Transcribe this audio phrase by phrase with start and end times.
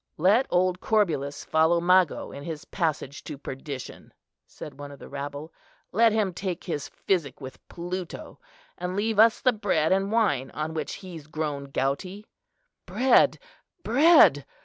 [0.17, 4.11] "Let old Corbulus follow Mago in his passage to perdition,"
[4.47, 5.53] said one of the rabble;
[5.91, 8.39] "let him take his physic with Pluto,
[8.79, 12.25] and leave us the bread and wine on which he's grown gouty."
[12.87, 13.37] "Bread,
[13.83, 14.43] bread!"